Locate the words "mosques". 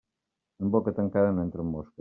1.77-1.89